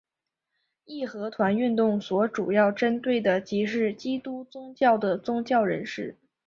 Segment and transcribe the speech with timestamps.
[0.85, 6.17] 义和团运动所主要针对的即是基督宗教的宗教人士。